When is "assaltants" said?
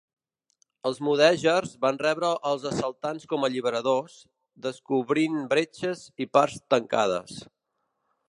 2.69-3.27